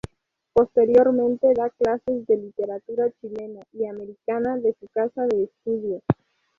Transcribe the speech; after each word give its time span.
Posteriormente 0.53 1.53
da 1.53 1.69
clases 1.69 2.25
de 2.25 2.35
Literatura 2.35 3.11
Chilena 3.21 3.61
y 3.71 3.85
Americana 3.85 4.57
de 4.57 4.75
su 4.79 4.87
casa 4.87 5.27
de 5.27 5.43
estudios. 5.43 6.01